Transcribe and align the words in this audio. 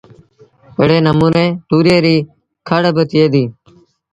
ايڙي 0.77 0.97
نموٚني 1.07 1.45
تُوريئي 1.69 1.99
ريٚ 2.05 2.27
کڙ 2.67 2.83
با 2.95 3.03
ٿئي 3.09 3.25
ديٚ 3.33 3.49